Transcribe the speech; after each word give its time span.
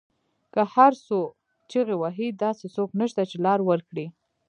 که 0.53 0.61
هر 0.73 0.93
څو 1.05 1.19
چیغې 1.69 1.95
وهي 2.01 2.27
داسې 2.43 2.65
څوک 2.75 2.89
نشته، 2.99 3.21
چې 3.29 3.37
لار 3.45 3.59
ورکړی 3.69 4.07